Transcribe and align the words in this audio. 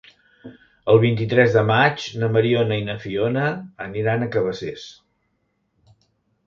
El 0.93 1.01
vint-i-tres 1.03 1.57
de 1.57 1.63
maig 1.67 2.07
na 2.23 2.31
Mariona 2.37 2.81
i 2.85 2.89
na 2.89 2.97
Fiona 3.05 3.47
aniran 3.87 4.25
a 4.29 4.33
Cabacés. 4.37 4.89